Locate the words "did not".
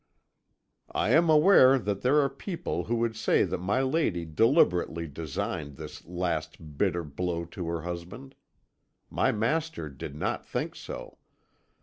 9.89-10.43